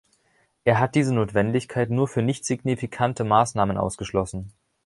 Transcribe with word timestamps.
Er 0.63 0.79
hat 0.79 0.95
diese 0.95 1.13
Notwendigkeit 1.13 1.91
nur 1.91 2.07
für 2.07 2.23
nichtsignifikante 2.23 3.23
Maßnahmen 3.23 3.77
ausgeschlossen. 3.77 4.51